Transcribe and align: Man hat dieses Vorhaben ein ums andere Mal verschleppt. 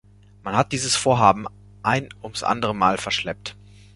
Man 0.41 0.55
hat 0.57 0.71
dieses 0.71 0.95
Vorhaben 0.95 1.45
ein 1.83 2.09
ums 2.23 2.41
andere 2.41 2.73
Mal 2.73 2.97
verschleppt. 2.97 3.55